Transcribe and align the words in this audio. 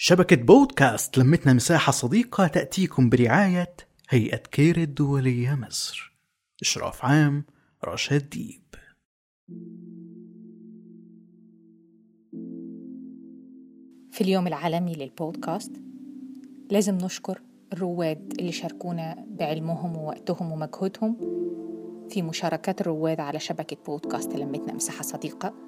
شبكة 0.00 0.36
بودكاست 0.36 1.18
لمتنا 1.18 1.52
مساحة 1.52 1.92
صديقة 1.92 2.46
تأتيكم 2.46 3.08
برعاية 3.08 3.74
هيئة 4.08 4.36
كير 4.36 4.76
الدولية 4.76 5.54
مصر. 5.54 6.16
إشراف 6.62 7.04
عام 7.04 7.44
رشاد 7.84 8.28
ديب. 8.30 8.62
في 14.12 14.20
اليوم 14.20 14.46
العالمي 14.46 14.94
للبودكاست 14.94 15.72
لازم 16.70 16.94
نشكر 16.94 17.42
الرواد 17.72 18.32
اللي 18.38 18.52
شاركونا 18.52 19.26
بعلمهم 19.28 19.96
ووقتهم 19.96 20.52
ومجهودهم 20.52 21.16
في 22.10 22.22
مشاركات 22.22 22.80
الرواد 22.80 23.20
على 23.20 23.40
شبكة 23.40 23.76
بودكاست 23.86 24.32
لمتنا 24.32 24.72
مساحة 24.72 25.02
صديقة. 25.02 25.67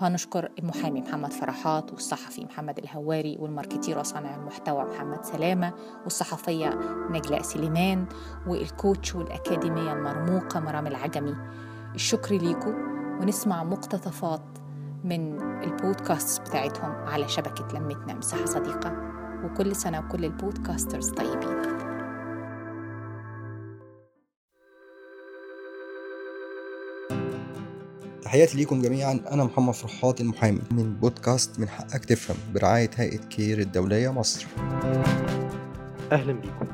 وهنشكر 0.00 0.50
المحامي 0.58 1.00
محمد 1.00 1.32
فرحات 1.32 1.92
والصحفي 1.92 2.44
محمد 2.44 2.78
الهواري 2.78 3.36
وال 3.40 3.52
marketer 3.52 3.98
وصانع 3.98 4.36
المحتوى 4.36 4.84
محمد 4.84 5.24
سلامة 5.24 5.72
والصحفية 6.04 6.78
نجلاء 7.10 7.42
سليمان 7.42 8.06
وال 8.46 8.65
coach 8.65 9.14
والأكاديمية 9.14 9.92
المرموقة 9.92 10.60
مرام 10.60 10.86
العجمي. 10.86 11.36
الشكر 11.94 12.34
ليكم 12.34 12.74
ونسمع 13.20 13.64
مقتطفات 13.64 14.42
من 15.04 15.40
البودكاست 15.62 16.40
بتاعتهم 16.40 16.90
على 16.90 17.28
شبكة 17.28 17.78
لمتنا. 17.78 18.14
مساحة 18.14 18.44
صديقة. 18.44 18.92
وكل 19.44 19.76
سنة 19.76 19.98
وكل 19.98 20.24
ال 20.24 20.32
podcasters 20.32 21.10
طيبين. 21.10 21.89
تحياتي 28.22 28.56
ليكم 28.56 28.82
جميعا. 28.82 29.20
أنا 29.32 29.44
محمد 29.44 29.74
فرحات 29.74 30.20
المحامي. 30.20 30.60
من 30.70 30.94
بودكاست 30.94 31.60
من 31.60 31.68
حقك 31.68 32.04
تفهم 32.04 32.36
برعاية 32.54 32.90
هيئة 32.96 33.18
كير 33.18 33.58
الدولية 33.58 34.12
مصر. 34.12 34.46
أهلا 36.12 36.32
بيكم 36.32 36.66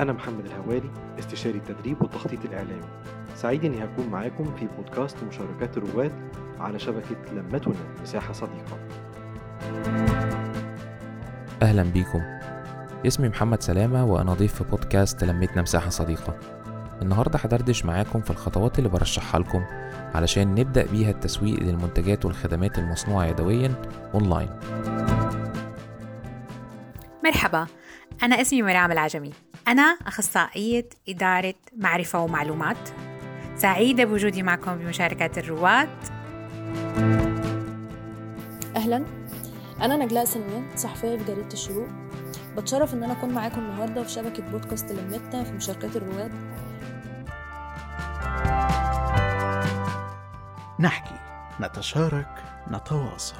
أنا 0.00 0.12
محمد 0.12 0.44
الهواري 0.44 0.90
استشاري 1.18 1.58
التدريب 1.58 2.02
والتخطيط 2.02 2.44
الإعلامي. 2.44 2.88
سعيد 3.36 3.64
إني 3.64 3.84
هكون 3.84 4.06
معاكم 4.06 4.56
في 4.56 4.68
بودكاست 4.76 5.16
مشاركات 5.28 5.76
الرواد 5.76 6.12
على 6.60 6.78
شبكة 6.78 7.32
لمتنا 7.32 7.74
مساحة 8.02 8.32
صديقة. 8.32 8.78
أهلا 11.62 11.82
بيكم 11.82 12.22
اسمي 13.06 13.28
محمد 13.28 13.62
سلامة 13.62 14.04
وأنا 14.04 14.34
ضيف 14.34 14.54
في 14.54 14.64
بودكاست 14.64 15.24
لمتنا 15.24 15.62
مساحة 15.62 15.90
صديقة. 15.90 16.38
النهاردة 17.02 17.38
هدردش 17.38 17.84
معاكم 17.84 18.20
في 18.20 18.30
الخطوات 18.30 18.78
اللي 18.78 18.88
برشحها 18.88 19.40
لكم 19.40 19.64
علشان 20.14 20.54
نبدأ 20.54 20.86
بيها 20.86 21.10
التسويق 21.10 21.60
للمنتجات 21.60 22.24
والخدمات 22.24 22.78
المصنوعة 22.78 23.26
يدويا 23.26 23.74
أونلاين. 24.14 24.48
مرحبا 27.24 27.66
أنا 28.22 28.40
اسمي 28.40 28.62
مرام 28.62 28.92
العجمي. 28.92 29.32
أنا 29.68 29.82
أخصائية 30.06 30.88
إدارة 31.08 31.54
معرفة 31.76 32.20
ومعلومات. 32.20 32.88
سعيدة 33.56 34.04
بوجودي 34.04 34.42
معكم 34.42 34.76
بمشاركة 34.76 35.40
الرواد. 35.40 35.88
أهلا. 38.76 39.04
أنا 39.82 39.96
نجلاء 39.96 40.24
سليمان 40.24 40.64
صحفية 40.76 41.16
في 41.16 41.24
جريده 41.24 41.52
الشروق. 41.52 41.88
بتشرف 42.58 42.94
إن 42.94 43.02
أنا 43.02 43.12
أكون 43.12 43.30
معاكم 43.30 43.60
النهارده 43.60 44.02
في 44.02 44.10
شبكة 44.10 44.42
بودكاست 44.50 44.92
لمتنا 44.92 45.44
في 45.44 45.52
مشاركات 45.52 45.96
الرواد. 45.96 46.32
نحكي 50.80 51.14
نتشارك 51.60 52.44
نتواصل. 52.70 53.36